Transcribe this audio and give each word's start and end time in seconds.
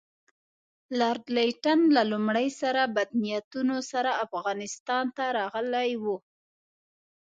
لارډ 0.99 1.23
لیټن 1.35 1.79
له 1.95 2.01
لومړي 2.11 2.47
سره 2.61 2.81
بد 2.95 3.09
نیتونو 3.23 3.77
سره 3.91 4.11
افغانستان 4.25 5.05
ته 5.17 5.25
راغلی 5.39 5.91
وو. 6.03 6.17